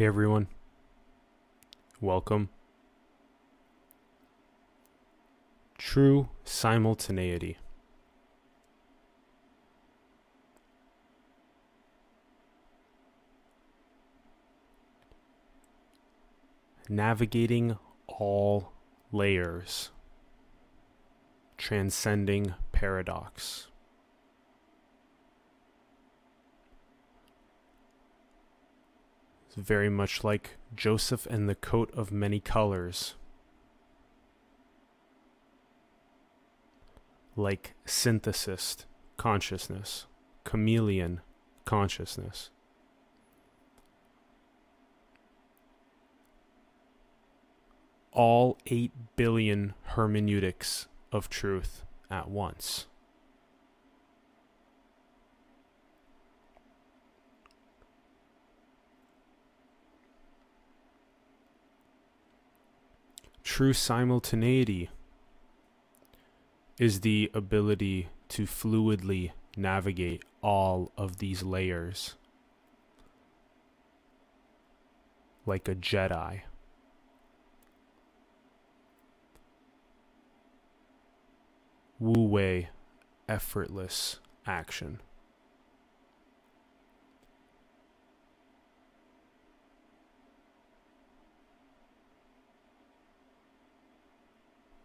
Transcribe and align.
Hey 0.00 0.06
everyone. 0.06 0.46
Welcome. 2.00 2.48
True 5.76 6.30
simultaneity. 6.42 7.58
Navigating 16.88 17.76
all 18.08 18.72
layers. 19.12 19.90
Transcending 21.58 22.54
paradox. 22.72 23.69
It's 29.50 29.56
very 29.56 29.90
much 29.90 30.22
like 30.22 30.50
Joseph 30.76 31.26
and 31.26 31.48
the 31.48 31.56
coat 31.56 31.90
of 31.92 32.12
many 32.12 32.38
colors. 32.38 33.16
Like 37.34 37.74
synthesis 37.84 38.86
consciousness, 39.16 40.06
chameleon 40.44 41.20
consciousness. 41.64 42.50
All 48.12 48.56
8 48.66 48.92
billion 49.16 49.74
hermeneutics 49.82 50.86
of 51.10 51.28
truth 51.28 51.82
at 52.08 52.30
once. 52.30 52.86
True 63.50 63.72
simultaneity 63.72 64.90
is 66.78 67.00
the 67.00 67.32
ability 67.34 68.08
to 68.28 68.44
fluidly 68.44 69.32
navigate 69.56 70.22
all 70.40 70.92
of 70.96 71.18
these 71.18 71.42
layers 71.42 72.14
like 75.46 75.68
a 75.68 75.74
Jedi. 75.74 76.42
Wu 81.98 82.22
Wei, 82.22 82.68
effortless 83.28 84.20
action. 84.46 85.00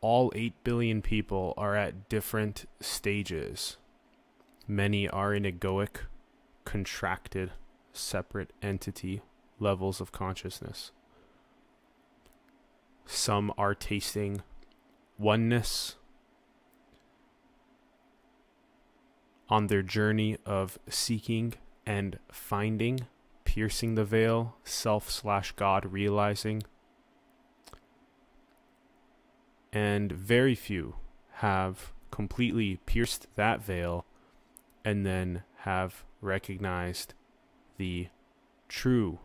All 0.01 0.31
8 0.35 0.53
billion 0.63 1.01
people 1.01 1.53
are 1.57 1.75
at 1.75 2.09
different 2.09 2.65
stages. 2.79 3.77
Many 4.67 5.07
are 5.07 5.33
in 5.33 5.43
egoic, 5.43 6.07
contracted, 6.63 7.51
separate 7.93 8.51
entity 8.61 9.21
levels 9.59 10.01
of 10.01 10.11
consciousness. 10.11 10.91
Some 13.05 13.53
are 13.57 13.75
tasting 13.75 14.41
oneness 15.17 15.95
on 19.47 19.67
their 19.67 19.83
journey 19.83 20.37
of 20.45 20.79
seeking 20.89 21.53
and 21.85 22.17
finding, 22.31 23.01
piercing 23.43 23.95
the 23.95 24.05
veil, 24.05 24.57
self 24.63 25.09
slash 25.09 25.51
God 25.51 25.85
realizing 25.85 26.63
and 29.75 30.09
very 30.09 30.55
few 30.55 30.95
have 31.39 31.91
completely 32.09 32.79
pierced 32.85 33.27
that 33.35 33.61
veil 33.61 34.05
and 34.85 35.05
then 35.05 35.43
have 35.59 36.05
recognized 36.21 37.13
the 37.77 38.07
true 38.69 39.19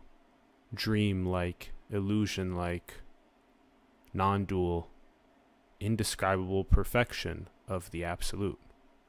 dream 0.73 1.25
like, 1.25 1.71
illusion 1.89 2.53
like, 2.53 2.95
non 4.13 4.43
dual, 4.43 4.89
indescribable 5.79 6.65
perfection 6.65 7.47
of 7.69 7.89
the 7.91 8.03
absolute 8.03 8.59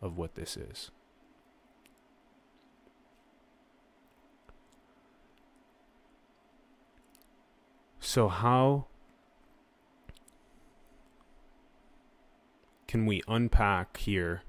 of 0.00 0.16
what 0.16 0.36
this 0.36 0.56
is. 0.56 0.92
So, 7.98 8.28
how 8.28 8.86
can 12.92 13.06
we 13.06 13.22
unpack 13.26 13.96
here 13.96 14.42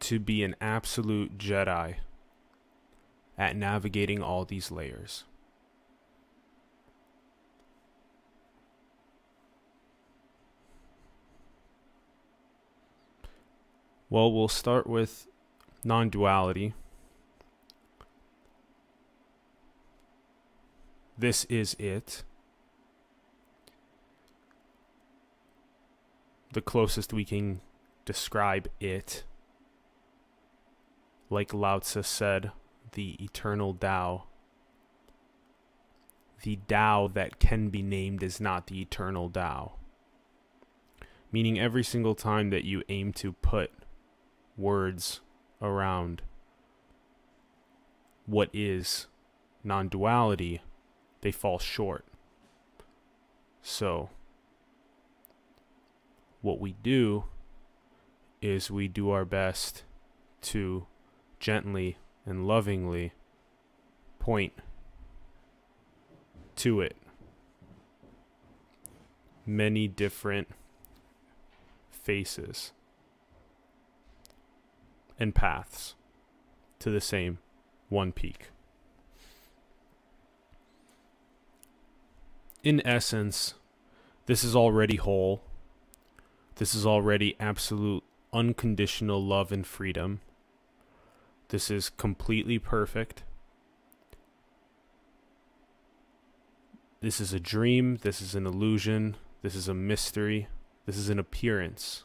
to 0.00 0.18
be 0.18 0.42
an 0.42 0.56
absolute 0.60 1.38
Jedi 1.38 1.94
at 3.38 3.54
navigating 3.54 4.20
all 4.20 4.44
these 4.44 4.72
layers? 4.72 5.22
Well, 14.08 14.32
we'll 14.32 14.48
start 14.48 14.88
with 14.88 15.28
non 15.84 16.10
duality. 16.10 16.74
This 21.16 21.44
is 21.44 21.76
it. 21.78 22.24
The 26.52 26.60
closest 26.60 27.12
we 27.12 27.24
can 27.24 27.60
describe 28.04 28.68
it. 28.80 29.24
Like 31.28 31.54
Lao 31.54 31.78
Tzu 31.78 32.02
said, 32.02 32.50
the 32.92 33.16
eternal 33.22 33.74
Tao. 33.74 34.24
The 36.42 36.58
Tao 36.68 37.08
that 37.08 37.38
can 37.38 37.68
be 37.68 37.82
named 37.82 38.22
is 38.22 38.40
not 38.40 38.66
the 38.66 38.80
eternal 38.80 39.30
Tao. 39.30 39.74
Meaning, 41.30 41.60
every 41.60 41.84
single 41.84 42.16
time 42.16 42.50
that 42.50 42.64
you 42.64 42.82
aim 42.88 43.12
to 43.14 43.32
put 43.34 43.70
words 44.56 45.20
around 45.62 46.22
what 48.26 48.50
is 48.52 49.06
non 49.62 49.88
duality, 49.88 50.60
they 51.20 51.30
fall 51.30 51.60
short. 51.60 52.04
So, 53.62 54.10
what 56.42 56.60
we 56.60 56.72
do 56.82 57.24
is 58.40 58.70
we 58.70 58.88
do 58.88 59.10
our 59.10 59.24
best 59.24 59.84
to 60.40 60.86
gently 61.38 61.98
and 62.24 62.46
lovingly 62.46 63.12
point 64.18 64.52
to 66.56 66.80
it. 66.80 66.96
Many 69.44 69.88
different 69.88 70.48
faces 71.90 72.72
and 75.18 75.34
paths 75.34 75.94
to 76.78 76.90
the 76.90 77.00
same 77.00 77.38
one 77.88 78.12
peak. 78.12 78.48
In 82.62 82.86
essence, 82.86 83.54
this 84.26 84.44
is 84.44 84.54
already 84.54 84.96
whole 84.96 85.42
this 86.60 86.74
is 86.74 86.84
already 86.84 87.34
absolute 87.40 88.04
unconditional 88.34 89.24
love 89.24 89.50
and 89.50 89.66
freedom. 89.66 90.20
This 91.48 91.70
is 91.70 91.88
completely 91.88 92.58
perfect. 92.58 93.22
This 97.00 97.18
is 97.18 97.32
a 97.32 97.40
dream. 97.40 97.96
This 98.02 98.20
is 98.20 98.34
an 98.34 98.46
illusion. 98.46 99.16
This 99.40 99.54
is 99.54 99.68
a 99.68 99.74
mystery. 99.74 100.48
This 100.84 100.98
is 100.98 101.08
an 101.08 101.18
appearance. 101.18 102.04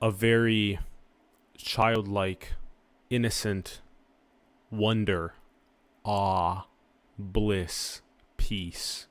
A 0.00 0.10
very 0.10 0.78
childlike, 1.58 2.54
innocent 3.10 3.82
wonder, 4.70 5.34
awe, 6.04 6.64
bliss, 7.18 8.02
peace 8.36 9.06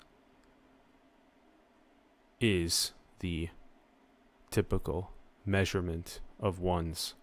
is 2.39 2.93
the 3.19 3.49
typical 4.51 5.11
measurement 5.45 6.19
of 6.39 6.59
one's 6.59 7.15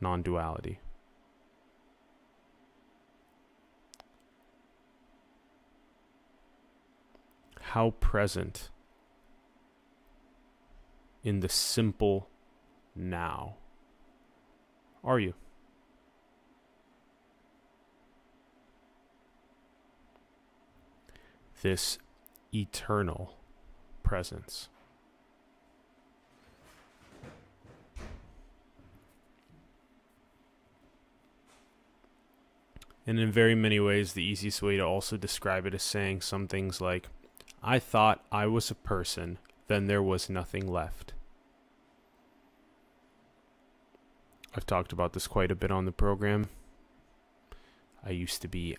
non 0.00 0.22
duality. 0.22 0.78
How 7.60 7.90
present 8.00 8.70
in 11.22 11.40
the 11.40 11.48
simple 11.48 12.28
now? 12.96 13.56
Are 15.04 15.20
you? 15.20 15.34
This 21.62 21.98
eternal 22.54 23.34
presence. 24.02 24.68
And 33.06 33.18
in 33.18 33.32
very 33.32 33.54
many 33.54 33.80
ways, 33.80 34.12
the 34.12 34.22
easiest 34.22 34.62
way 34.62 34.76
to 34.76 34.82
also 34.84 35.16
describe 35.16 35.66
it 35.66 35.74
is 35.74 35.82
saying 35.82 36.20
some 36.20 36.46
things 36.46 36.80
like, 36.80 37.08
I 37.62 37.78
thought 37.78 38.24
I 38.30 38.46
was 38.46 38.70
a 38.70 38.74
person, 38.74 39.38
then 39.68 39.86
there 39.86 40.02
was 40.02 40.30
nothing 40.30 40.66
left. 40.66 41.12
I've 44.54 44.66
talked 44.66 44.92
about 44.92 45.12
this 45.12 45.26
quite 45.26 45.50
a 45.50 45.56
bit 45.56 45.70
on 45.70 45.84
the 45.84 45.92
program. 45.92 46.48
I 48.04 48.10
used 48.10 48.42
to 48.42 48.48
be 48.48 48.76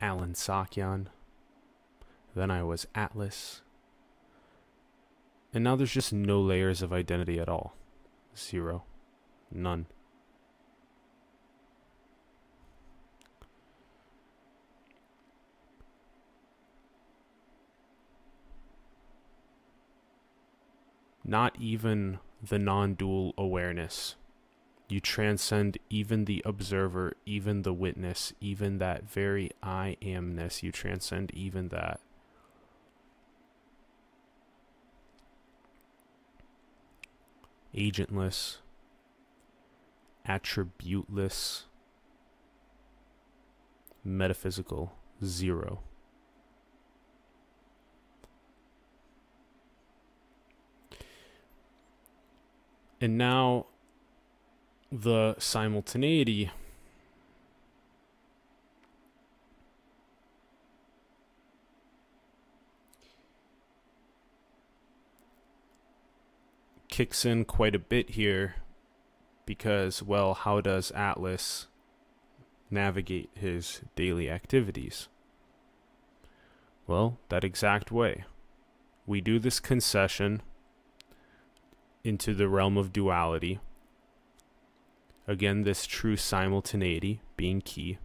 Alan 0.00 0.32
Sakyan. 0.32 1.06
Then 2.34 2.50
I 2.50 2.62
was 2.62 2.86
Atlas. 2.94 3.60
And 5.52 5.64
now 5.64 5.76
there's 5.76 5.92
just 5.92 6.12
no 6.12 6.40
layers 6.40 6.82
of 6.82 6.92
identity 6.92 7.38
at 7.38 7.48
all. 7.48 7.74
Zero. 8.36 8.84
None. 9.50 9.86
not 21.24 21.56
even 21.58 22.18
the 22.46 22.58
non 22.58 22.94
dual 22.94 23.34
awareness. 23.38 24.16
You 24.88 25.00
transcend 25.00 25.78
even 25.88 26.26
the 26.26 26.42
observer, 26.44 27.14
even 27.24 27.62
the 27.62 27.72
witness, 27.72 28.34
even 28.40 28.78
that 28.78 29.08
very 29.08 29.50
I 29.62 29.96
amness. 30.02 30.62
You 30.62 30.70
transcend 30.70 31.32
even 31.32 31.68
that. 31.68 32.00
Agentless, 37.74 38.58
attributeless, 40.28 41.62
metaphysical, 44.04 44.92
zero. 45.24 45.80
And 53.00 53.18
now 53.18 53.66
the 54.92 55.34
simultaneity 55.38 56.50
kicks 66.92 67.24
in 67.24 67.42
quite 67.42 67.74
a 67.74 67.78
bit 67.78 68.10
here 68.10 68.56
because, 69.46 70.02
well, 70.02 70.34
how 70.34 70.60
does 70.60 70.90
Atlas 70.90 71.66
navigate 72.70 73.30
his 73.34 73.80
daily 73.96 74.28
activities? 74.30 75.08
Well, 76.86 77.16
that 77.30 77.44
exact 77.44 77.90
way. 77.90 78.24
We 79.06 79.22
do 79.22 79.38
this 79.38 79.58
concession 79.58 80.42
into 82.04 82.34
the 82.34 82.46
realm 82.46 82.76
of 82.76 82.92
duality. 82.92 83.58
Again, 85.26 85.62
this 85.62 85.86
true 85.86 86.18
simultaneity 86.18 87.22
being 87.38 87.62
key. 87.62 87.96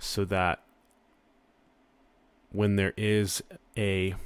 So 0.00 0.24
that 0.24 0.60
when 2.50 2.74
there 2.74 2.94
is 2.96 3.44
a 3.78 4.16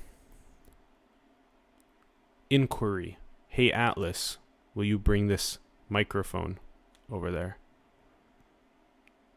inquiry, 2.51 3.19
hey 3.49 3.73
Atlas, 3.73 4.39
will 4.75 4.85
you 4.85 4.99
bring 4.99 5.27
this 5.27 5.59
microphone 5.89 6.59
over 7.11 7.31
there? 7.31 7.59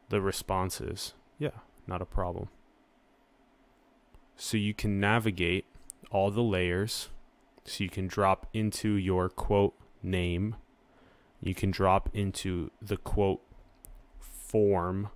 The 0.09 0.21
response 0.21 0.81
is, 0.81 1.13
yeah, 1.37 1.59
not 1.87 2.01
a 2.01 2.05
problem. 2.05 2.49
So 4.35 4.57
you 4.57 4.73
can 4.73 4.99
navigate 4.99 5.65
all 6.11 6.31
the 6.31 6.41
layers. 6.41 7.09
So 7.65 7.83
you 7.83 7.89
can 7.89 8.07
drop 8.07 8.47
into 8.53 8.93
your 8.93 9.29
quote 9.29 9.75
name. 10.01 10.55
You 11.41 11.53
can 11.53 11.71
drop 11.71 12.09
into 12.13 12.71
the 12.81 12.97
quote 12.97 13.41
form 14.19 15.09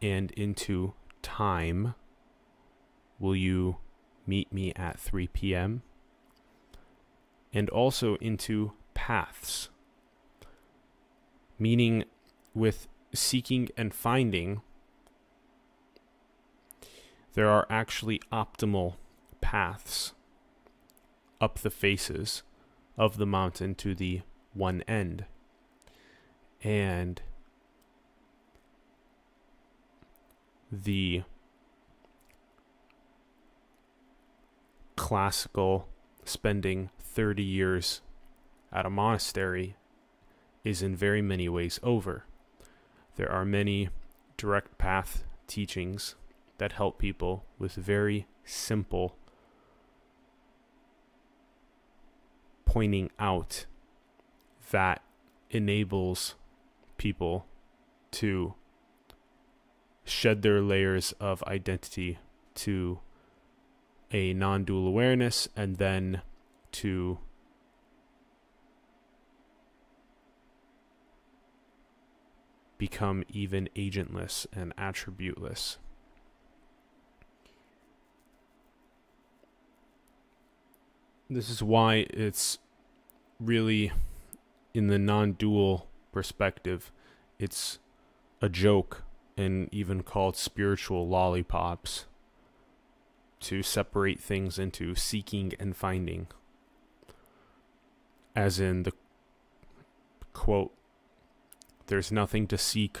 and 0.00 0.30
into 0.32 0.94
time. 1.20 1.94
Will 3.22 3.36
you 3.36 3.76
meet 4.26 4.52
me 4.52 4.72
at 4.74 4.98
3 4.98 5.28
p.m.? 5.28 5.82
And 7.54 7.70
also 7.70 8.16
into 8.16 8.72
paths, 8.94 9.68
meaning 11.56 12.02
with 12.52 12.88
seeking 13.14 13.68
and 13.76 13.94
finding 13.94 14.60
there 17.34 17.48
are 17.48 17.64
actually 17.70 18.20
optimal 18.32 18.94
paths 19.40 20.14
up 21.40 21.60
the 21.60 21.70
faces 21.70 22.42
of 22.98 23.18
the 23.18 23.26
mountain 23.26 23.76
to 23.76 23.94
the 23.94 24.22
one 24.52 24.82
end. 24.88 25.26
And 26.64 27.22
the 30.72 31.22
classical 35.12 35.86
spending 36.24 36.88
30 36.98 37.42
years 37.42 38.00
at 38.72 38.86
a 38.86 38.88
monastery 38.88 39.76
is 40.64 40.82
in 40.82 40.96
very 40.96 41.20
many 41.20 41.50
ways 41.50 41.78
over. 41.82 42.24
There 43.16 43.30
are 43.30 43.44
many 43.44 43.90
direct 44.38 44.78
path 44.78 45.24
teachings 45.46 46.14
that 46.56 46.72
help 46.72 46.96
people 46.96 47.44
with 47.58 47.74
very 47.74 48.26
simple 48.46 49.18
pointing 52.64 53.10
out 53.18 53.66
that 54.70 55.02
enables 55.50 56.36
people 56.96 57.44
to 58.12 58.54
shed 60.06 60.40
their 60.40 60.62
layers 60.62 61.12
of 61.20 61.42
identity 61.42 62.18
to 62.54 63.00
a 64.12 64.34
non 64.34 64.64
dual 64.64 64.86
awareness 64.86 65.48
and 65.56 65.76
then 65.76 66.22
to 66.70 67.18
become 72.78 73.24
even 73.28 73.68
agentless 73.76 74.46
and 74.52 74.74
attributeless. 74.76 75.76
This 81.30 81.48
is 81.48 81.62
why 81.62 82.06
it's 82.10 82.58
really 83.40 83.92
in 84.74 84.88
the 84.88 84.98
non-dual 84.98 85.88
perspective, 86.12 86.90
it's 87.38 87.78
a 88.40 88.48
joke 88.48 89.02
and 89.36 89.68
even 89.72 90.02
called 90.02 90.36
spiritual 90.36 91.08
lollipops 91.08 92.06
to 93.42 93.62
separate 93.62 94.20
things 94.20 94.58
into 94.58 94.94
seeking 94.94 95.52
and 95.58 95.76
finding. 95.76 96.26
As 98.34 98.58
in 98.58 98.84
the 98.84 98.92
quote, 100.32 100.72
there's 101.86 102.10
nothing 102.10 102.46
to 102.46 102.56
seek, 102.56 102.98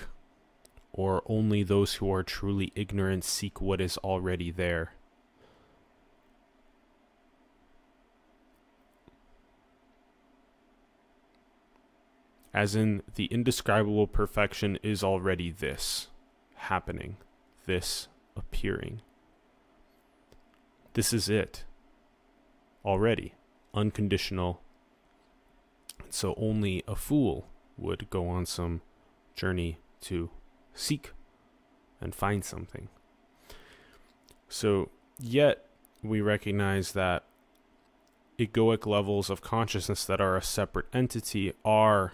or 0.92 1.22
only 1.26 1.62
those 1.62 1.94
who 1.94 2.12
are 2.12 2.22
truly 2.22 2.72
ignorant 2.74 3.24
seek 3.24 3.60
what 3.60 3.80
is 3.80 3.96
already 3.98 4.50
there. 4.50 4.92
as 12.54 12.74
in 12.74 13.02
the 13.14 13.26
indescribable 13.26 14.06
perfection 14.06 14.78
is 14.82 15.02
already 15.02 15.50
this 15.50 16.08
happening, 16.54 17.16
this 17.66 18.08
appearing. 18.36 19.00
This 20.94 21.12
is 21.12 21.28
it 21.28 21.64
already, 22.84 23.34
unconditional. 23.74 24.60
So 26.10 26.34
only 26.36 26.82
a 26.86 26.96
fool 26.96 27.46
would 27.78 28.10
go 28.10 28.28
on 28.28 28.46
some 28.46 28.82
journey 29.34 29.78
to 30.02 30.30
seek 30.74 31.12
and 32.00 32.14
find 32.14 32.44
something. 32.44 32.88
So, 34.48 34.90
yet 35.18 35.64
we 36.02 36.20
recognize 36.20 36.92
that 36.92 37.24
egoic 38.38 38.86
levels 38.86 39.30
of 39.30 39.40
consciousness 39.40 40.04
that 40.04 40.20
are 40.20 40.36
a 40.36 40.42
separate 40.42 40.86
entity 40.92 41.52
are 41.64 42.12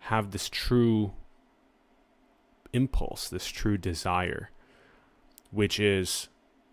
have 0.00 0.30
this 0.30 0.48
true 0.48 1.12
impulse, 2.72 3.28
this 3.28 3.46
true 3.46 3.78
desire, 3.78 4.50
which 5.50 5.80
is 5.80 6.28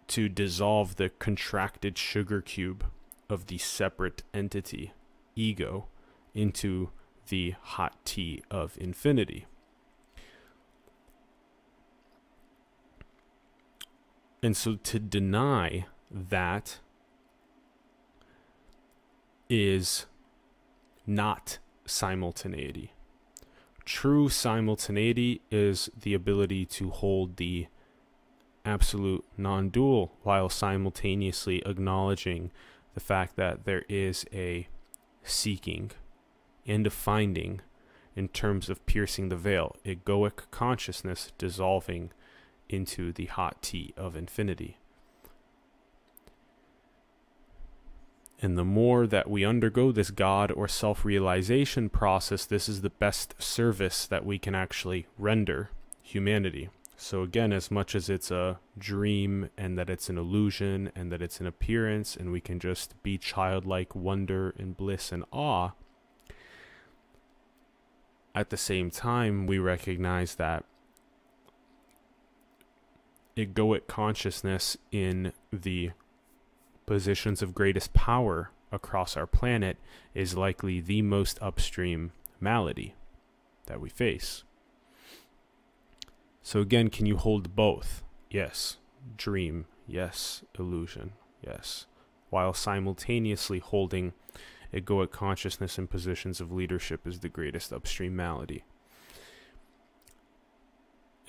to 0.07 0.29
dissolve 0.29 0.95
the 0.95 1.09
contracted 1.09 1.97
sugar 1.97 2.41
cube 2.41 2.85
of 3.29 3.47
the 3.47 3.57
separate 3.57 4.23
entity, 4.33 4.93
ego, 5.35 5.87
into 6.33 6.89
the 7.29 7.55
hot 7.61 7.97
tea 8.05 8.41
of 8.51 8.77
infinity. 8.79 9.45
And 14.41 14.57
so 14.57 14.75
to 14.75 14.99
deny 14.99 15.85
that 16.11 16.79
is 19.49 20.05
not 21.07 21.59
simultaneity. 21.85 22.93
True 23.85 24.29
simultaneity 24.29 25.41
is 25.51 25.89
the 25.99 26.13
ability 26.13 26.65
to 26.65 26.89
hold 26.89 27.37
the 27.37 27.67
absolute 28.65 29.23
non 29.37 29.69
dual 29.69 30.13
while 30.23 30.49
simultaneously 30.49 31.61
acknowledging 31.65 32.51
the 32.93 32.99
fact 32.99 33.35
that 33.35 33.65
there 33.65 33.83
is 33.89 34.25
a 34.33 34.67
seeking 35.23 35.91
and 36.65 36.87
a 36.87 36.89
finding 36.89 37.61
in 38.15 38.27
terms 38.27 38.69
of 38.69 38.85
piercing 38.85 39.29
the 39.29 39.35
veil, 39.35 39.75
egoic 39.85 40.49
consciousness 40.51 41.31
dissolving 41.37 42.11
into 42.69 43.11
the 43.11 43.25
hot 43.25 43.61
tea 43.61 43.93
of 43.97 44.15
infinity. 44.15 44.77
And 48.41 48.57
the 48.57 48.65
more 48.65 49.07
that 49.07 49.29
we 49.29 49.45
undergo 49.45 49.91
this 49.91 50.11
God 50.11 50.51
or 50.51 50.67
self 50.67 51.05
realization 51.05 51.89
process, 51.89 52.45
this 52.45 52.67
is 52.67 52.81
the 52.81 52.89
best 52.89 53.41
service 53.41 54.05
that 54.05 54.25
we 54.25 54.37
can 54.37 54.53
actually 54.53 55.07
render 55.17 55.69
humanity. 56.01 56.69
So, 57.03 57.21
again, 57.21 57.51
as 57.51 57.69
much 57.69 57.95
as 57.95 58.09
it's 58.09 58.31
a 58.31 58.61
dream 58.77 59.49
and 59.57 59.77
that 59.77 59.89
it's 59.89 60.07
an 60.07 60.17
illusion 60.17 60.89
and 60.95 61.11
that 61.11 61.21
it's 61.21 61.41
an 61.41 61.45
appearance 61.45 62.15
and 62.15 62.31
we 62.31 62.39
can 62.39 62.61
just 62.61 62.95
be 63.03 63.17
childlike 63.17 63.93
wonder 63.93 64.55
and 64.57 64.77
bliss 64.77 65.11
and 65.11 65.25
awe, 65.29 65.71
at 68.33 68.51
the 68.51 68.55
same 68.55 68.89
time, 68.89 69.47
we 69.47 69.59
recognize 69.59 70.35
that 70.35 70.63
egoic 73.35 73.85
consciousness 73.87 74.77
in 74.89 75.33
the 75.51 75.91
positions 76.85 77.41
of 77.41 77.53
greatest 77.53 77.93
power 77.93 78.51
across 78.71 79.17
our 79.17 79.27
planet 79.27 79.75
is 80.13 80.37
likely 80.37 80.79
the 80.79 81.01
most 81.01 81.37
upstream 81.41 82.13
malady 82.39 82.95
that 83.65 83.81
we 83.81 83.89
face. 83.89 84.45
So, 86.43 86.59
again, 86.59 86.89
can 86.89 87.05
you 87.05 87.17
hold 87.17 87.55
both? 87.55 88.03
Yes. 88.29 88.77
Dream. 89.17 89.65
Yes. 89.87 90.43
Illusion. 90.59 91.13
Yes. 91.41 91.87
While 92.29 92.53
simultaneously 92.53 93.59
holding 93.59 94.13
egoic 94.73 95.11
consciousness 95.11 95.77
in 95.77 95.87
positions 95.87 96.41
of 96.41 96.51
leadership 96.51 97.07
is 97.07 97.19
the 97.19 97.29
greatest 97.29 97.71
upstream 97.71 98.15
malady. 98.15 98.63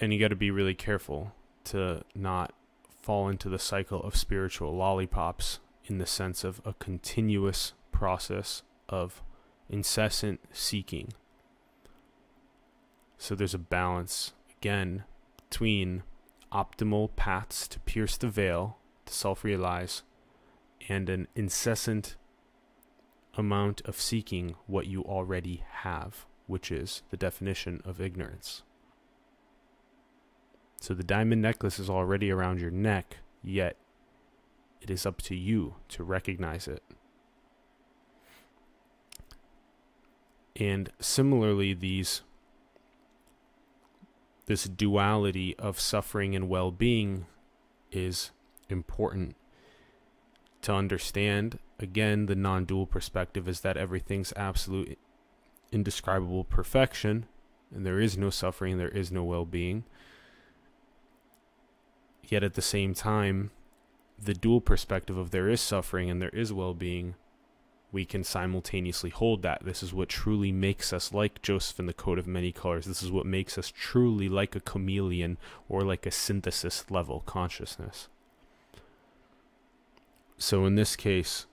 And 0.00 0.12
you 0.12 0.18
got 0.18 0.28
to 0.28 0.37
be 0.37 0.50
really 0.50 0.75
careful 0.75 1.33
to 1.64 2.02
not 2.14 2.52
fall 3.00 3.28
into 3.28 3.49
the 3.49 3.59
cycle 3.59 4.02
of 4.02 4.16
spiritual 4.16 4.75
lollipops 4.75 5.61
in 5.85 5.99
the 5.99 6.06
sense 6.06 6.42
of 6.42 6.61
a 6.64 6.73
continuous 6.75 7.75
process 7.92 8.62
of 8.88 9.23
incessant 9.68 10.40
seeking. 10.52 11.12
So 13.18 13.35
there's 13.35 13.54
a 13.54 13.59
balance, 13.59 14.33
again, 14.64 15.04
between 15.50 16.02
optimal 16.50 17.14
paths 17.16 17.68
to 17.68 17.78
pierce 17.80 18.16
the 18.16 18.28
veil, 18.28 18.78
to 19.04 19.12
self 19.12 19.44
realize, 19.44 20.02
and 20.88 21.11
an 21.11 21.28
incessant 21.35 22.16
amount 23.37 23.83
of 23.85 24.00
seeking 24.00 24.54
what 24.66 24.87
you 24.87 25.02
already 25.02 25.62
have, 25.83 26.25
which 26.47 26.73
is 26.73 27.02
the 27.11 27.16
definition 27.16 27.83
of 27.85 28.00
ignorance. 28.00 28.62
So 30.80 30.94
the 30.94 31.04
diamond 31.04 31.42
necklace 31.42 31.78
is 31.78 31.90
already 31.90 32.30
around 32.30 32.59
your 32.59 32.71
neck, 32.71 33.18
yet 33.42 33.76
it 34.80 34.88
is 34.88 35.04
up 35.04 35.21
to 35.23 35.37
you 35.37 35.75
to 35.90 36.02
recognize 36.02 36.66
it. 36.66 36.83
And 40.56 40.90
similarly, 41.00 41.75
these 41.75 42.23
this 44.47 44.65
duality 44.65 45.57
of 45.59 45.81
suffering 45.81 46.35
and 46.35 46.49
well-being 46.49 47.27
is 47.91 48.31
important 48.69 49.37
to 50.63 50.73
understand. 50.73 51.59
Again, 51.79 52.27
the 52.27 52.35
non-dual 52.35 52.87
perspective 52.87 53.49
is 53.49 53.61
that 53.61 53.77
everything's 53.77 54.33
absolute 54.37 54.99
indescribable 55.73 56.45
perfection 56.45 57.27
and 57.75 57.85
there 57.85 58.01
is 58.01 58.17
no 58.17 58.31
suffering, 58.31 58.79
there 58.79 58.89
is 58.89 59.11
no 59.11 59.25
well-being. 59.25 59.85
Yet 62.23 62.45
at 62.45 62.55
the 62.55 62.63
same 62.63 62.95
time, 62.95 63.51
the 64.23 64.35
dual 64.35 64.61
perspective 64.61 65.17
of 65.17 65.31
there 65.31 65.49
is 65.49 65.61
suffering 65.61 66.09
and 66.09 66.23
there 66.23 66.31
is 66.31 66.53
well 66.53 66.73
being, 66.73 67.17
we 67.95 68.05
can 68.05 68.25
simultaneously 68.25 69.09
hold 69.09 69.43
that. 69.43 69.65
This 69.65 69.81
is 69.81 69.95
what 69.95 70.09
truly 70.09 70.51
makes 70.51 70.93
us 70.93 71.15
like 71.15 71.41
Joseph 71.43 71.79
in 71.79 71.87
the 71.87 71.93
coat 71.93 72.19
of 72.19 72.27
many 72.27 72.51
colors. 72.51 72.87
This 72.87 73.05
is 73.05 73.13
what 73.13 73.25
makes 73.25 73.57
us 73.57 73.71
truly 73.71 74.29
like 74.29 74.57
a 74.57 74.61
chameleon 74.61 75.39
or 75.69 75.83
like 75.83 76.05
a 76.05 76.11
synthesis 76.11 76.85
level 76.91 77.21
consciousness. 77.25 78.09
So 80.37 80.67
in 80.67 80.75
this 80.75 80.97
case, 80.97 81.47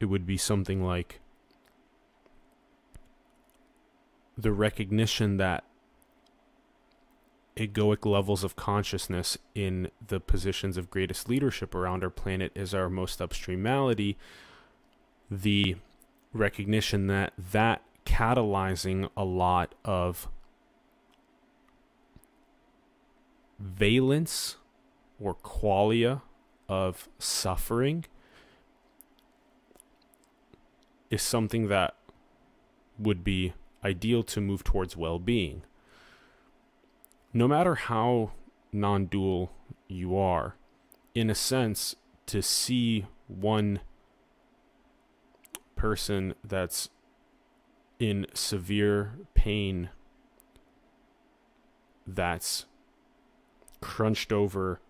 it 0.00 0.06
would 0.06 0.26
be 0.26 0.36
something 0.36 0.82
like 0.82 1.20
the 4.36 4.52
recognition 4.52 5.36
that 5.36 5.62
egoic 7.56 8.04
levels 8.04 8.42
of 8.42 8.56
consciousness 8.56 9.38
in 9.54 9.92
the 10.04 10.18
positions 10.18 10.76
of 10.76 10.90
greatest 10.90 11.28
leadership 11.28 11.76
around 11.76 12.02
our 12.02 12.10
planet 12.10 12.50
is 12.56 12.74
our 12.74 12.90
most 12.90 13.22
upstream 13.22 13.62
malady, 13.62 14.18
the 15.30 15.76
recognition 16.32 17.06
that 17.06 17.32
that 17.52 17.82
catalyzing 18.04 19.08
a 19.16 19.24
lot 19.24 19.74
of 19.84 20.28
valence 23.58 24.56
or 25.20 25.34
qualia 25.34 26.22
of 26.68 27.08
suffering 27.18 28.04
is 31.10 31.22
something 31.22 31.68
that 31.68 31.94
would 32.98 33.24
be 33.24 33.52
ideal 33.84 34.22
to 34.22 34.40
move 34.40 34.64
towards 34.64 34.96
well-being. 34.96 35.62
No 37.32 37.46
matter 37.46 37.74
how 37.74 38.32
non 38.72 39.06
dual 39.06 39.52
you 39.88 40.16
are, 40.16 40.56
in 41.14 41.30
a 41.30 41.34
sense, 41.34 41.94
to 42.26 42.42
see 42.42 43.06
one 43.28 43.80
person 45.76 46.34
that's 46.42 46.88
in 47.98 48.26
severe 48.34 49.18
pain 49.34 49.90
that's 52.06 52.66
crunched 53.80 54.32
over 54.32 54.80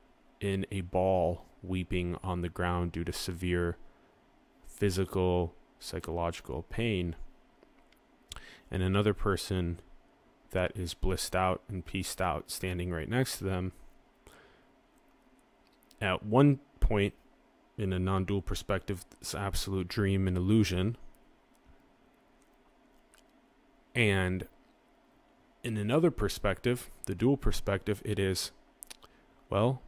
in 0.40 0.66
a 0.70 0.80
ball 0.80 1.44
weeping 1.62 2.16
on 2.22 2.42
the 2.42 2.48
ground 2.48 2.92
due 2.92 3.04
to 3.04 3.12
severe 3.12 3.76
physical 4.66 5.54
psychological 5.78 6.62
pain 6.62 7.16
and 8.70 8.82
another 8.82 9.14
person 9.14 9.80
that 10.50 10.72
is 10.74 10.94
blissed 10.94 11.36
out 11.36 11.62
and 11.68 11.84
pieced 11.84 12.20
out 12.20 12.50
standing 12.50 12.90
right 12.90 13.08
next 13.08 13.38
to 13.38 13.44
them. 13.44 13.72
At 16.00 16.24
one 16.24 16.60
point, 16.80 17.14
in 17.78 17.92
a 17.92 17.98
non 17.98 18.24
dual 18.24 18.42
perspective, 18.42 19.04
it's 19.20 19.34
absolute 19.34 19.88
dream 19.88 20.26
and 20.26 20.36
illusion. 20.36 20.96
And 23.94 24.46
in 25.64 25.76
another 25.76 26.10
perspective, 26.10 26.90
the 27.06 27.14
dual 27.14 27.36
perspective, 27.36 28.02
it 28.04 28.18
is, 28.18 28.52
well, 29.50 29.82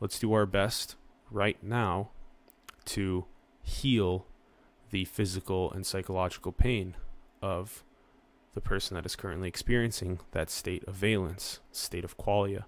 let's 0.00 0.18
do 0.18 0.32
our 0.32 0.46
best 0.46 0.96
right 1.30 1.62
now 1.62 2.10
to 2.86 3.24
heal 3.62 4.26
the 4.90 5.04
physical 5.04 5.72
and 5.72 5.84
psychological 5.84 6.52
pain 6.52 6.94
of 7.42 7.84
the 8.54 8.60
person 8.60 8.94
that 8.94 9.06
is 9.06 9.16
currently 9.16 9.48
experiencing 9.48 10.20
that 10.32 10.50
state 10.50 10.84
of 10.84 10.94
valence, 10.94 11.60
state 11.70 12.04
of 12.04 12.16
qualia. 12.16 12.64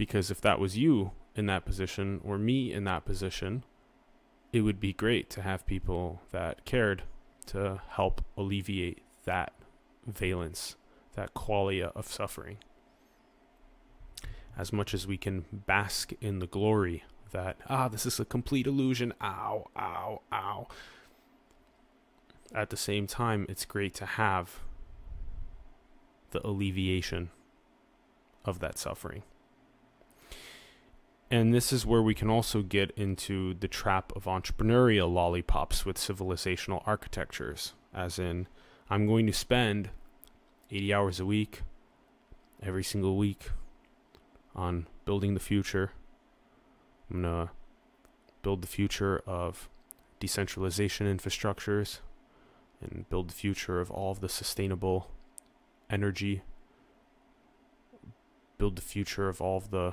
Because 0.00 0.30
if 0.30 0.40
that 0.40 0.58
was 0.58 0.78
you 0.78 1.10
in 1.36 1.44
that 1.44 1.66
position 1.66 2.22
or 2.24 2.38
me 2.38 2.72
in 2.72 2.84
that 2.84 3.04
position, 3.04 3.64
it 4.50 4.62
would 4.62 4.80
be 4.80 4.94
great 4.94 5.28
to 5.28 5.42
have 5.42 5.66
people 5.66 6.22
that 6.30 6.64
cared 6.64 7.02
to 7.48 7.82
help 7.86 8.24
alleviate 8.34 9.02
that 9.26 9.52
valence, 10.06 10.76
that 11.16 11.34
qualia 11.34 11.92
of 11.94 12.06
suffering. 12.06 12.56
As 14.56 14.72
much 14.72 14.94
as 14.94 15.06
we 15.06 15.18
can 15.18 15.44
bask 15.52 16.12
in 16.22 16.38
the 16.38 16.46
glory 16.46 17.04
that, 17.32 17.58
ah, 17.68 17.88
this 17.88 18.06
is 18.06 18.18
a 18.18 18.24
complete 18.24 18.66
illusion, 18.66 19.12
ow, 19.20 19.66
ow, 19.76 20.22
ow. 20.32 20.66
At 22.54 22.70
the 22.70 22.78
same 22.78 23.06
time, 23.06 23.44
it's 23.50 23.66
great 23.66 23.92
to 23.96 24.06
have 24.06 24.60
the 26.30 26.40
alleviation 26.42 27.28
of 28.46 28.60
that 28.60 28.78
suffering. 28.78 29.24
And 31.30 31.54
this 31.54 31.72
is 31.72 31.86
where 31.86 32.02
we 32.02 32.14
can 32.14 32.28
also 32.28 32.62
get 32.62 32.90
into 32.96 33.54
the 33.54 33.68
trap 33.68 34.12
of 34.16 34.24
entrepreneurial 34.24 35.12
lollipops 35.12 35.86
with 35.86 35.96
civilizational 35.96 36.82
architectures. 36.86 37.74
As 37.94 38.18
in, 38.18 38.48
I'm 38.88 39.06
going 39.06 39.26
to 39.26 39.32
spend 39.32 39.90
80 40.72 40.92
hours 40.92 41.20
a 41.20 41.26
week, 41.26 41.62
every 42.60 42.82
single 42.82 43.16
week, 43.16 43.50
on 44.56 44.88
building 45.04 45.34
the 45.34 45.40
future. 45.40 45.92
I'm 47.08 47.22
going 47.22 47.46
to 47.46 47.52
build 48.42 48.62
the 48.62 48.68
future 48.68 49.22
of 49.24 49.68
decentralization 50.18 51.06
infrastructures 51.06 52.00
and 52.80 53.08
build 53.08 53.30
the 53.30 53.34
future 53.34 53.80
of 53.80 53.90
all 53.90 54.10
of 54.10 54.20
the 54.20 54.28
sustainable 54.28 55.10
energy, 55.88 56.42
build 58.58 58.74
the 58.74 58.82
future 58.82 59.28
of 59.28 59.40
all 59.40 59.56
of 59.56 59.70
the 59.70 59.92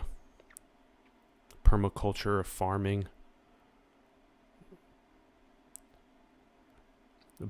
permaculture 1.68 2.40
of 2.40 2.48
farming, 2.48 3.08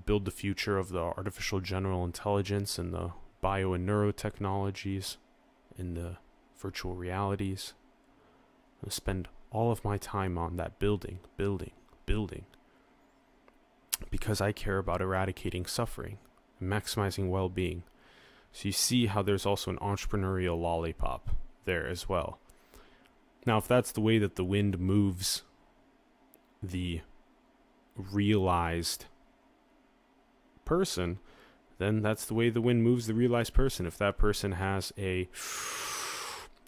build 0.06 0.26
the 0.26 0.32
future 0.32 0.78
of 0.78 0.90
the 0.90 1.00
artificial 1.00 1.60
general 1.60 2.04
intelligence 2.04 2.80
and 2.80 2.94
the 2.94 3.12
bio 3.42 3.74
and 3.74 3.88
neurotechnologies 3.88 5.18
and 5.78 5.96
the 5.96 6.18
virtual 6.58 6.96
realities. 6.96 7.74
I 8.86 8.90
spend 8.90 9.28
all 9.52 9.72
of 9.72 9.86
my 9.86 9.98
time 9.98 10.38
on 10.38 10.58
that 10.58 10.80
building, 10.80 11.20
building, 11.38 11.72
building. 12.06 12.46
Because 14.10 14.42
I 14.42 14.52
care 14.52 14.80
about 14.80 15.02
eradicating 15.02 15.66
suffering 15.66 16.18
and 16.60 16.72
maximizing 16.72 17.30
well 17.30 17.50
being. 17.50 17.84
So 18.52 18.68
you 18.68 18.72
see 18.72 19.06
how 19.06 19.22
there's 19.22 19.46
also 19.46 19.72
an 19.72 19.78
entrepreneurial 19.78 20.60
lollipop 20.60 21.30
there 21.66 21.88
as 21.88 22.10
well. 22.10 22.40
Now, 23.48 23.58
if 23.60 23.68
that's 23.68 23.94
the 23.94 24.02
way 24.02 24.18
that 24.18 24.36
the 24.36 24.44
wind 24.44 24.78
moves 24.78 25.44
the 26.62 27.00
realized 27.96 29.06
person, 30.66 31.20
then 31.78 32.02
that's 32.02 32.26
the 32.26 32.34
way 32.34 32.50
the 32.50 32.60
wind 32.60 32.84
moves 32.84 33.08
the 33.08 33.14
realized 33.14 33.54
person. 33.54 33.86
If 33.86 33.98
that 34.00 34.18
person 34.18 34.52
has 34.52 34.92
a 34.98 35.30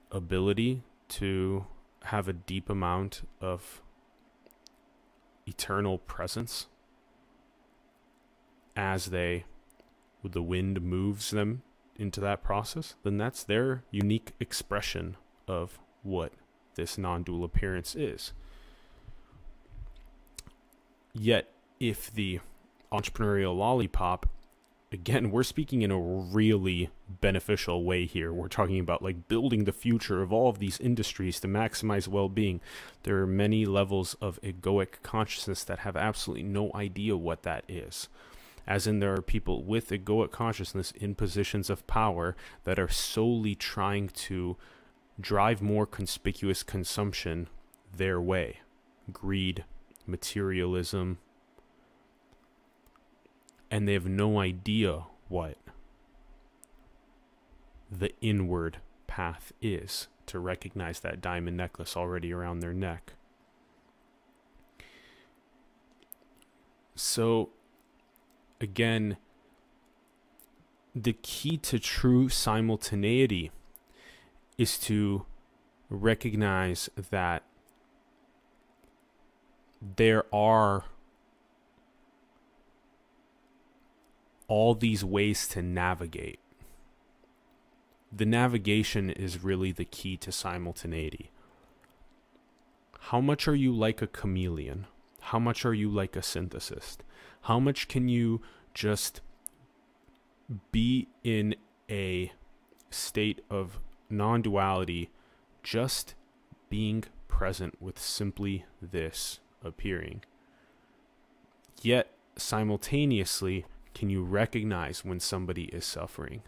ability 0.09 0.83
to 1.09 1.65
have 2.03 2.29
a 2.29 2.33
deep 2.33 2.69
amount 2.69 3.27
of 3.41 3.81
eternal 5.45 5.97
presence 5.97 6.67
as 8.77 9.07
they 9.07 9.43
the 10.23 10.43
wind 10.43 10.81
moves 10.81 11.31
them 11.31 11.61
into 11.97 12.21
that 12.21 12.41
process, 12.41 12.95
then 13.03 13.17
that's 13.17 13.43
their 13.43 13.83
unique 13.91 14.31
expression 14.39 15.17
of 15.45 15.77
what 16.03 16.31
this 16.75 16.97
non 16.97 17.23
dual 17.23 17.43
appearance 17.43 17.95
is. 17.95 18.33
Yet, 21.13 21.51
if 21.79 22.11
the 22.11 22.39
entrepreneurial 22.91 23.57
lollipop, 23.57 24.27
again, 24.91 25.31
we're 25.31 25.43
speaking 25.43 25.81
in 25.81 25.91
a 25.91 25.99
really 25.99 26.89
beneficial 27.21 27.83
way 27.83 28.05
here. 28.05 28.31
We're 28.31 28.47
talking 28.47 28.79
about 28.79 29.01
like 29.01 29.27
building 29.27 29.65
the 29.65 29.71
future 29.71 30.21
of 30.21 30.31
all 30.31 30.49
of 30.49 30.59
these 30.59 30.79
industries 30.79 31.39
to 31.41 31.47
maximize 31.47 32.07
well 32.07 32.29
being. 32.29 32.61
There 33.03 33.17
are 33.21 33.27
many 33.27 33.65
levels 33.65 34.15
of 34.21 34.39
egoic 34.41 35.01
consciousness 35.03 35.63
that 35.63 35.79
have 35.79 35.97
absolutely 35.97 36.43
no 36.43 36.71
idea 36.73 37.17
what 37.17 37.43
that 37.43 37.63
is 37.67 38.07
as 38.69 38.85
in 38.85 38.99
there 38.99 39.15
are 39.15 39.21
people 39.21 39.63
with 39.63 39.89
egoic 39.89 40.29
consciousness 40.29 40.91
in 40.91 41.15
positions 41.15 41.71
of 41.71 41.87
power 41.87 42.35
that 42.63 42.77
are 42.77 42.87
solely 42.87 43.55
trying 43.55 44.07
to 44.07 44.55
drive 45.19 45.61
more 45.61 45.85
conspicuous 45.85 46.63
consumption 46.63 47.49
their 47.95 48.21
way 48.21 48.59
greed, 49.11 49.65
materialism, 50.05 51.17
and 53.71 53.87
they 53.87 53.93
have 53.93 54.05
no 54.05 54.39
idea 54.39 55.05
what 55.27 55.57
the 57.91 58.11
inward 58.21 58.77
path 59.07 59.51
is 59.61 60.07
to 60.27 60.39
recognize 60.39 60.99
that 60.99 61.21
diamond 61.21 61.57
necklace 61.57 61.97
already 61.97 62.31
around 62.31 62.59
their 62.59 62.73
neck. 62.73 63.13
So, 66.95 67.49
again, 68.61 69.17
the 70.93 71.13
key 71.13 71.57
to 71.57 71.79
true 71.79 72.29
simultaneity 72.29 73.51
is 74.59 74.77
to 74.77 75.25
recognize 75.89 76.89
that 77.11 77.43
there 79.95 80.25
are 80.35 80.83
all 84.49 84.75
these 84.75 85.03
ways 85.05 85.47
to 85.47 85.61
navigate. 85.61 86.39
The 88.11 88.25
navigation 88.25 89.09
is 89.09 89.41
really 89.41 89.71
the 89.71 89.85
key 89.85 90.17
to 90.17 90.31
simultaneity. 90.31 91.31
How 92.99 93.21
much 93.21 93.47
are 93.47 93.55
you 93.55 93.71
like 93.73 94.01
a 94.01 94.07
chameleon? 94.07 94.87
How 95.21 95.39
much 95.39 95.65
are 95.65 95.73
you 95.73 95.89
like 95.89 96.17
a 96.17 96.19
synthesist? 96.19 96.97
How 97.43 97.61
much 97.61 97.87
can 97.87 98.09
you 98.09 98.41
just 98.73 99.21
be 100.73 101.07
in 101.23 101.55
a 101.89 102.33
state 102.89 103.39
of 103.49 103.79
non 104.09 104.41
duality, 104.41 105.09
just 105.63 106.15
being 106.69 107.03
present 107.27 107.81
with 107.81 107.99
simply 107.99 108.65
this 108.81 109.39
appearing. 109.63 110.23
Yet, 111.81 112.11
simultaneously, 112.35 113.65
can 113.93 114.09
you 114.09 114.23
recognize 114.23 115.05
when 115.05 115.19
somebody 115.19 115.65
is 115.65 115.85
suffering? 115.85 116.41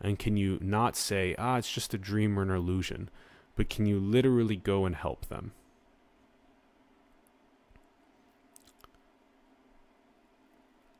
And 0.00 0.18
can 0.18 0.36
you 0.36 0.58
not 0.60 0.96
say, 0.96 1.34
ah, 1.38 1.58
it's 1.58 1.72
just 1.72 1.94
a 1.94 1.98
dream 1.98 2.38
or 2.38 2.42
an 2.42 2.50
illusion, 2.50 3.08
but 3.56 3.70
can 3.70 3.86
you 3.86 3.98
literally 3.98 4.56
go 4.56 4.84
and 4.84 4.96
help 4.96 5.26
them? 5.26 5.52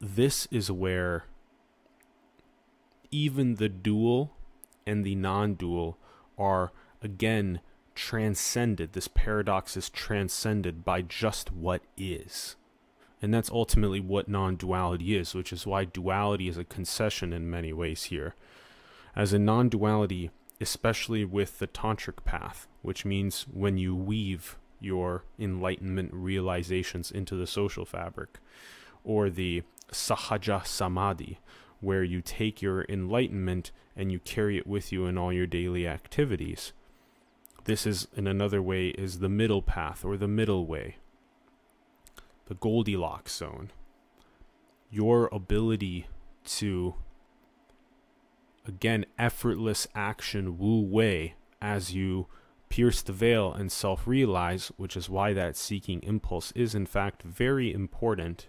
This 0.00 0.46
is 0.50 0.70
where 0.70 1.24
even 3.10 3.54
the 3.54 3.68
dual 3.68 4.33
and 4.86 5.04
the 5.04 5.14
non 5.14 5.54
dual 5.54 5.98
are 6.38 6.72
again 7.02 7.60
transcended. 7.94 8.92
This 8.92 9.08
paradox 9.08 9.76
is 9.76 9.88
transcended 9.88 10.84
by 10.84 11.02
just 11.02 11.52
what 11.52 11.82
is. 11.96 12.56
And 13.22 13.32
that's 13.32 13.50
ultimately 13.50 14.00
what 14.00 14.28
non 14.28 14.56
duality 14.56 15.16
is, 15.16 15.34
which 15.34 15.52
is 15.52 15.66
why 15.66 15.84
duality 15.84 16.48
is 16.48 16.58
a 16.58 16.64
concession 16.64 17.32
in 17.32 17.50
many 17.50 17.72
ways 17.72 18.04
here. 18.04 18.34
As 19.16 19.32
a 19.32 19.38
non 19.38 19.68
duality, 19.68 20.30
especially 20.60 21.24
with 21.24 21.58
the 21.58 21.66
tantric 21.66 22.24
path, 22.24 22.66
which 22.82 23.04
means 23.04 23.46
when 23.52 23.78
you 23.78 23.94
weave 23.94 24.56
your 24.80 25.24
enlightenment 25.38 26.10
realizations 26.12 27.10
into 27.10 27.34
the 27.34 27.46
social 27.46 27.84
fabric, 27.84 28.38
or 29.04 29.30
the 29.30 29.62
sahaja 29.90 30.66
samadhi, 30.66 31.38
where 31.80 32.02
you 32.02 32.20
take 32.20 32.62
your 32.62 32.84
enlightenment 32.88 33.70
and 33.96 34.10
you 34.10 34.18
carry 34.18 34.56
it 34.56 34.66
with 34.66 34.92
you 34.92 35.06
in 35.06 35.18
all 35.18 35.32
your 35.32 35.46
daily 35.46 35.86
activities. 35.86 36.72
This 37.64 37.86
is, 37.86 38.08
in 38.14 38.26
another 38.26 38.60
way, 38.60 38.88
is 38.88 39.18
the 39.18 39.28
middle 39.28 39.62
path 39.62 40.04
or 40.04 40.16
the 40.16 40.28
middle 40.28 40.66
way, 40.66 40.96
the 42.46 42.54
Goldilocks 42.54 43.36
zone. 43.36 43.70
Your 44.90 45.28
ability 45.32 46.06
to, 46.46 46.94
again, 48.66 49.06
effortless 49.18 49.86
action 49.94 50.58
wu 50.58 50.80
wei 50.80 51.34
as 51.62 51.94
you 51.94 52.26
pierce 52.68 53.02
the 53.02 53.12
veil 53.12 53.52
and 53.52 53.72
self 53.72 54.06
realize, 54.06 54.70
which 54.76 54.96
is 54.96 55.08
why 55.08 55.32
that 55.32 55.56
seeking 55.56 56.02
impulse 56.02 56.52
is, 56.52 56.74
in 56.74 56.86
fact, 56.86 57.22
very 57.22 57.72
important 57.72 58.48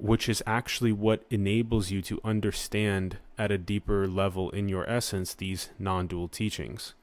which 0.00 0.30
is 0.30 0.42
actually 0.46 0.92
what 0.92 1.24
enables 1.28 1.90
you 1.90 2.00
to 2.00 2.18
understand 2.24 3.18
at 3.36 3.50
a 3.50 3.58
deeper 3.58 4.08
level 4.08 4.48
in 4.50 4.66
your 4.68 4.88
essence 4.88 5.34
these 5.34 5.68
non 5.78 6.06
dual 6.06 6.26
teachings. 6.26 6.94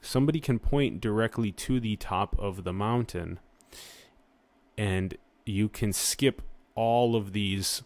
Somebody 0.00 0.40
can 0.40 0.58
point 0.58 1.00
directly 1.00 1.52
to 1.52 1.78
the 1.78 1.94
top 1.96 2.34
of 2.38 2.64
the 2.64 2.72
mountain, 2.72 3.38
and 4.76 5.16
you 5.46 5.68
can 5.68 5.92
skip 5.92 6.42
all 6.74 7.14
of 7.14 7.32
these 7.32 7.82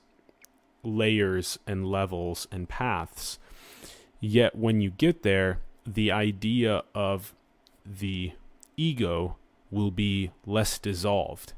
layers 0.83 1.59
and 1.66 1.87
levels 1.87 2.49
and 2.51 2.66
paths. 2.66 3.38
Yet, 4.21 4.57
when 4.57 4.81
you 4.81 4.90
get 4.90 5.23
there, 5.23 5.61
the 5.87 6.11
idea 6.11 6.83
of 6.95 7.35
the 7.85 8.33
ego 8.79 9.37
will 9.71 9.90
be 9.90 10.31
less 10.47 10.79
dissolved 10.79 11.53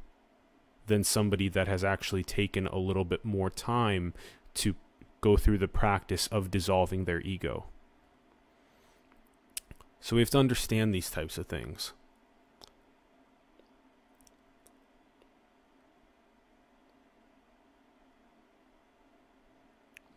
than 0.88 1.05
somebody 1.05 1.48
that 1.48 1.68
has 1.68 1.85
actually 1.85 2.24
taken 2.24 2.66
a 2.66 2.79
little 2.79 3.05
bit 3.05 3.24
more 3.24 3.48
time 3.51 4.12
to 4.55 4.74
go 5.20 5.37
through 5.37 5.59
the 5.59 5.68
practice 5.68 6.27
of 6.29 6.51
dissolving 6.51 7.05
their 7.05 7.20
ego. 7.20 7.66
So 10.01 10.16
we 10.16 10.22
have 10.22 10.31
to 10.31 10.38
understand 10.38 10.94
these 10.94 11.11
types 11.11 11.38
of 11.38 11.46
things. 11.46 11.92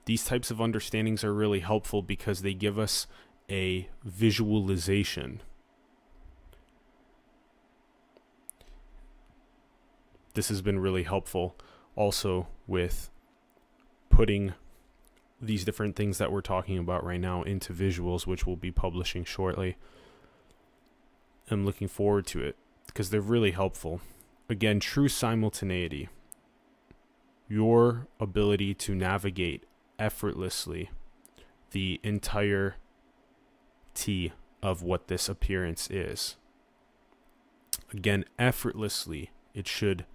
These 0.05 0.25
types 0.25 0.51
of 0.51 0.59
understandings 0.59 1.23
are 1.23 1.33
really 1.33 1.59
helpful 1.59 2.01
because 2.01 2.41
they 2.41 2.53
give 2.53 2.77
us 2.77 3.07
a 3.49 3.89
visualization 4.03 5.41
this 10.33 10.49
has 10.49 10.61
been 10.61 10.79
really 10.79 11.03
helpful 11.03 11.55
also 11.95 12.47
with 12.67 13.09
putting 14.09 14.53
these 15.41 15.65
different 15.65 15.95
things 15.95 16.17
that 16.19 16.31
we're 16.31 16.41
talking 16.41 16.77
about 16.77 17.03
right 17.03 17.19
now 17.19 17.41
into 17.43 17.73
visuals, 17.73 18.27
which 18.27 18.45
we'll 18.45 18.55
be 18.55 18.71
publishing 18.71 19.23
shortly. 19.23 19.75
I'm 21.49 21.65
looking 21.65 21.87
forward 21.87 22.27
to 22.27 22.41
it 22.41 22.55
because 22.85 23.09
they're 23.09 23.21
really 23.21 23.51
helpful. 23.51 24.01
Again, 24.49 24.79
true 24.79 25.07
simultaneity. 25.07 26.09
Your 27.47 28.07
ability 28.19 28.73
to 28.75 28.95
navigate 28.95 29.65
effortlessly 29.97 30.89
the 31.71 31.99
entire 32.03 32.75
T 33.93 34.31
of 34.61 34.83
what 34.83 35.07
this 35.07 35.27
appearance 35.27 35.89
is. 35.89 36.35
Again, 37.91 38.25
effortlessly, 38.39 39.31
it 39.53 39.67
should 39.67 40.05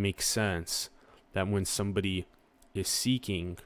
makes 0.00 0.26
sense 0.26 0.90
that 1.32 1.48
when 1.48 1.64
somebody 1.64 2.26
is 2.74 2.88
seeking 2.88 3.58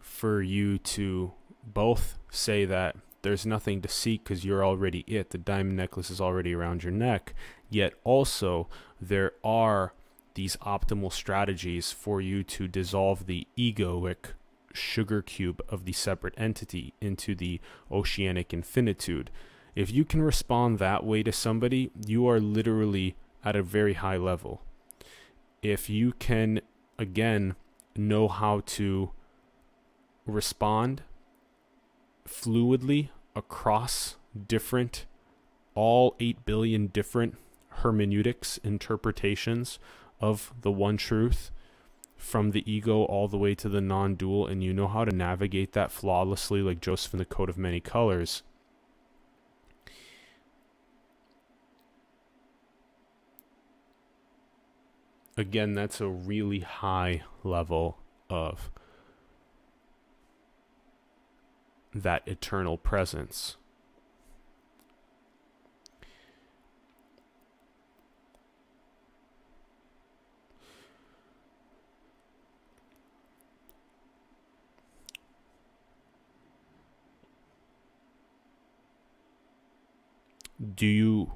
for 0.00 0.42
you 0.42 0.78
to 0.78 1.32
both 1.66 2.18
say 2.30 2.64
that 2.64 2.96
there's 3.22 3.46
nothing 3.46 3.80
to 3.80 3.88
seek 3.88 4.22
because 4.22 4.44
you're 4.44 4.64
already 4.64 5.00
it, 5.06 5.30
the 5.30 5.38
diamond 5.38 5.76
necklace 5.76 6.10
is 6.10 6.20
already 6.20 6.54
around 6.54 6.82
your 6.82 6.92
neck, 6.92 7.34
yet 7.70 7.94
also 8.04 8.68
there 9.00 9.32
are 9.42 9.94
these 10.34 10.56
optimal 10.58 11.12
strategies 11.12 11.90
for 11.90 12.20
you 12.20 12.42
to 12.42 12.68
dissolve 12.68 13.26
the 13.26 13.46
egoic 13.56 14.34
sugar 14.72 15.22
cube 15.22 15.62
of 15.68 15.84
the 15.84 15.92
separate 15.92 16.34
entity 16.36 16.92
into 17.00 17.34
the 17.34 17.60
oceanic 17.90 18.52
infinitude. 18.52 19.30
If 19.74 19.90
you 19.90 20.04
can 20.04 20.22
respond 20.22 20.78
that 20.78 21.04
way 21.04 21.22
to 21.22 21.32
somebody, 21.32 21.90
you 22.06 22.28
are 22.28 22.40
literally 22.40 23.16
at 23.44 23.56
a 23.56 23.62
very 23.62 23.94
high 23.94 24.16
level 24.16 24.60
if 25.64 25.88
you 25.88 26.12
can 26.18 26.60
again 26.98 27.56
know 27.96 28.28
how 28.28 28.60
to 28.66 29.10
respond 30.26 31.02
fluidly 32.28 33.08
across 33.34 34.16
different 34.46 35.06
all 35.74 36.14
8 36.20 36.44
billion 36.44 36.86
different 36.88 37.36
hermeneutics 37.68 38.58
interpretations 38.58 39.78
of 40.20 40.52
the 40.60 40.70
one 40.70 40.98
truth 40.98 41.50
from 42.16 42.50
the 42.50 42.70
ego 42.70 43.02
all 43.04 43.26
the 43.26 43.38
way 43.38 43.54
to 43.54 43.68
the 43.68 43.80
non-dual 43.80 44.46
and 44.46 44.62
you 44.62 44.72
know 44.72 44.86
how 44.86 45.04
to 45.04 45.14
navigate 45.14 45.72
that 45.72 45.90
flawlessly 45.90 46.60
like 46.60 46.80
Joseph 46.80 47.14
in 47.14 47.18
the 47.18 47.24
coat 47.24 47.48
of 47.48 47.58
many 47.58 47.80
colors 47.80 48.42
again, 55.36 55.74
that's 55.74 56.00
a 56.00 56.08
really 56.08 56.60
high 56.60 57.22
level 57.42 57.98
of 58.30 58.70
that 61.94 62.22
eternal 62.26 62.76
presence. 62.76 63.56
Do 80.74 80.86
you 80.86 81.32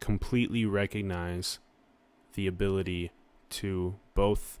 completely 0.00 0.64
recognize 0.64 1.60
the 2.36 2.46
ability 2.46 3.10
to 3.48 3.96
both 4.14 4.60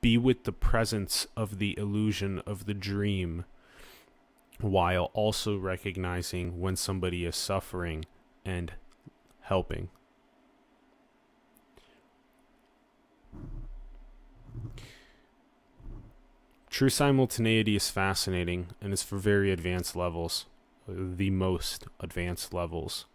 be 0.00 0.18
with 0.18 0.44
the 0.44 0.52
presence 0.52 1.26
of 1.36 1.58
the 1.58 1.76
illusion 1.78 2.40
of 2.46 2.66
the 2.66 2.74
dream 2.74 3.44
while 4.60 5.10
also 5.14 5.56
recognizing 5.56 6.60
when 6.60 6.76
somebody 6.76 7.24
is 7.24 7.36
suffering 7.36 8.04
and 8.44 8.72
helping. 9.42 9.88
True 16.76 16.90
simultaneity 16.90 17.74
is 17.74 17.88
fascinating 17.88 18.66
and 18.82 18.92
is 18.92 19.02
for 19.02 19.16
very 19.16 19.50
advanced 19.50 19.96
levels, 19.96 20.44
the 20.86 21.30
most 21.30 21.86
advanced 22.00 22.52
levels. 22.52 23.06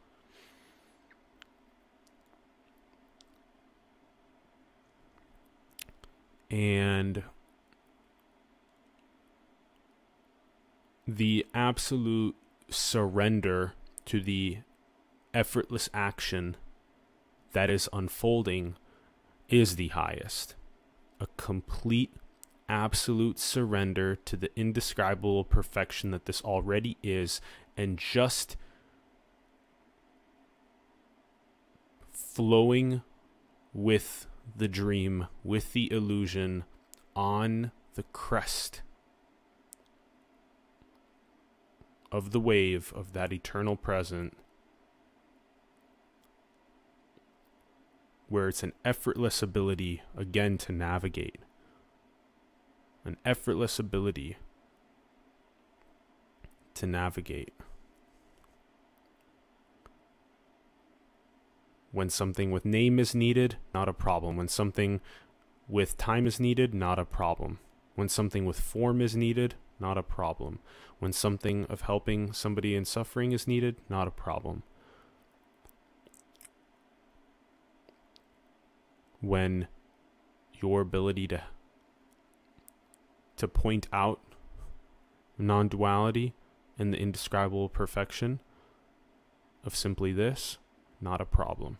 And 6.50 7.21
the 11.08 11.45
absolute 11.54 12.36
surrender 12.67 13.74
to 14.06 14.21
the 14.21 14.62
effortless 15.36 15.88
action 15.93 16.58
that 17.52 17.69
is 17.69 17.88
unfolding 17.93 18.76
is 19.50 19.76
the 19.76 19.89
highest. 19.89 20.56
A 21.19 21.28
complete 21.38 22.12
absolute 22.71 23.38
surrender 23.38 24.15
to 24.15 24.38
the 24.38 24.49
indescribable 24.55 25.43
perfection 25.43 26.12
that 26.12 26.25
this 26.25 26.41
already 26.41 26.97
is 27.03 27.41
and 27.75 27.97
just 27.97 28.55
flowing 32.12 33.01
with 33.73 34.25
the 34.55 34.69
dream, 34.69 35.27
with 35.43 35.73
the 35.73 35.91
illusion 35.91 36.63
on 37.13 37.71
the 37.95 38.03
crest 38.13 38.81
of 42.10 42.31
the 42.31 42.39
wave 42.39 42.93
of 42.95 43.12
that 43.12 43.34
eternal 43.34 43.75
present, 43.75 44.38
where 48.29 48.47
it's 48.47 48.63
an 48.63 48.71
effortless 48.86 49.43
ability 49.43 50.01
again 50.15 50.57
to 50.57 50.71
navigate 50.71 51.38
an 53.04 53.18
effortless 53.26 53.80
ability 53.80 54.38
to 56.76 56.86
navigate. 56.86 57.54
When 61.92 62.10
something 62.10 62.52
with 62.52 62.64
name 62.64 63.00
is 63.00 63.14
needed, 63.14 63.58
not 63.74 63.90
a 63.90 63.94
problem. 63.94 64.38
When 64.38 64.48
something 64.48 65.02
with 65.68 65.98
time 65.98 66.26
is 66.26 66.40
needed, 66.40 66.74
not 66.74 67.00
a 67.00 67.06
problem. 67.06 67.60
When 67.96 68.08
something 68.08 68.46
with 68.46 68.60
form 68.60 69.02
is 69.02 69.16
needed, 69.16 69.56
not 69.80 69.98
a 69.98 70.04
problem. 70.04 70.60
When 71.00 71.12
something 71.12 71.66
of 71.66 71.82
helping 71.82 72.32
somebody 72.32 72.76
in 72.76 72.86
suffering 72.86 73.32
is 73.32 73.48
needed, 73.48 73.78
not 73.90 74.08
a 74.08 74.12
problem. 74.12 74.64
When 79.20 79.68
your 80.62 80.82
ability 80.82 81.28
to 81.30 81.44
to 83.41 83.47
point 83.47 83.88
out 83.91 84.19
non 85.36 85.67
duality 85.67 86.36
and 86.77 86.93
the 86.93 86.97
indescribable 86.99 87.69
perfection 87.69 88.39
of 89.65 89.75
simply 89.75 90.12
this, 90.12 90.60
not 91.01 91.19
a 91.19 91.25
problem. 91.25 91.80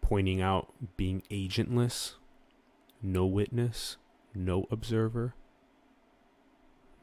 Pointing 0.00 0.40
out 0.40 0.72
being 0.96 1.22
agentless, 1.30 2.14
no 3.00 3.26
witness, 3.26 3.96
no 4.34 4.66
observer, 4.72 5.36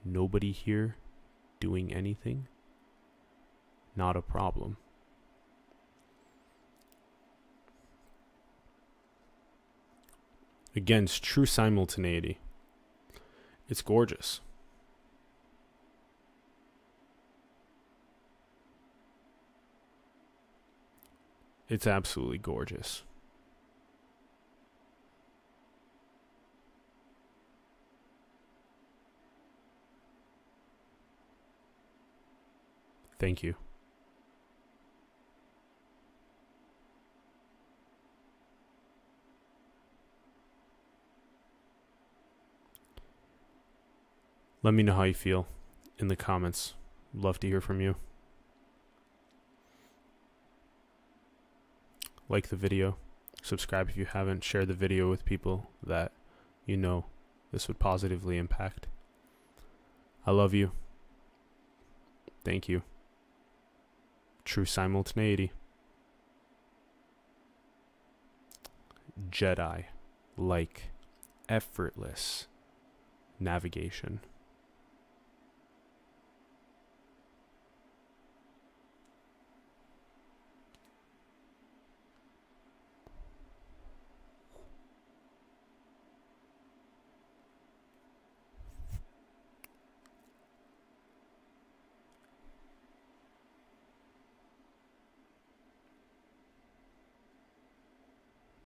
nobody 0.03 0.51
here 0.51 0.97
doing 1.61 1.93
anything, 1.93 2.49
not 3.95 4.17
a 4.17 4.21
problem. 4.21 4.75
Against 10.75 11.23
true 11.23 11.45
simultaneity. 11.45 12.39
It's 13.69 13.81
gorgeous. 13.81 14.41
It's 21.69 21.87
absolutely 21.87 22.39
gorgeous. 22.39 23.03
Thank 33.19 33.41
you. 33.41 33.55
Let 44.63 44.73
me 44.73 44.81
know 44.81 44.95
how 44.95 45.03
you 45.03 45.13
feel 45.13 45.45
in 45.99 46.07
the 46.07 46.15
comments. 46.15 46.73
Love 47.13 47.37
to 47.41 47.47
hear 47.47 47.59
from 47.59 47.81
you. 47.81 47.95
Like 52.29 52.47
the 52.47 52.55
video, 52.55 52.95
subscribe 53.41 53.89
if 53.89 53.97
you 53.97 54.05
haven't, 54.05 54.41
share 54.41 54.65
the 54.65 54.73
video 54.73 55.09
with 55.09 55.25
people 55.25 55.69
that 55.85 56.13
you 56.65 56.77
know 56.77 57.05
this 57.51 57.67
would 57.67 57.77
positively 57.77 58.37
impact. 58.37 58.87
I 60.25 60.31
love 60.31 60.53
you. 60.53 60.71
Thank 62.45 62.69
you. 62.69 62.83
True 64.45 64.65
simultaneity. 64.65 65.51
Jedi 69.29 69.85
like 70.37 70.83
effortless 71.49 72.47
navigation. 73.41 74.21